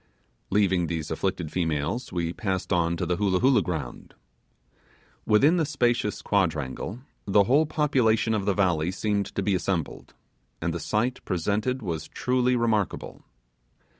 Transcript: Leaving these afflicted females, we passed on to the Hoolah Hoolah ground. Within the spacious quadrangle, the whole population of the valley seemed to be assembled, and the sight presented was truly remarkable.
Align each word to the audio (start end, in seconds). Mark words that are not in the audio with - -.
Leaving 0.49 0.87
these 0.87 1.11
afflicted 1.11 1.51
females, 1.51 2.11
we 2.11 2.33
passed 2.33 2.73
on 2.73 2.97
to 2.97 3.05
the 3.05 3.17
Hoolah 3.17 3.39
Hoolah 3.39 3.61
ground. 3.61 4.15
Within 5.27 5.57
the 5.57 5.63
spacious 5.63 6.23
quadrangle, 6.23 7.01
the 7.27 7.43
whole 7.43 7.67
population 7.67 8.33
of 8.33 8.47
the 8.47 8.55
valley 8.55 8.89
seemed 8.89 9.27
to 9.35 9.43
be 9.43 9.53
assembled, 9.53 10.15
and 10.59 10.73
the 10.73 10.79
sight 10.79 11.23
presented 11.23 11.83
was 11.83 12.07
truly 12.07 12.55
remarkable. 12.55 13.21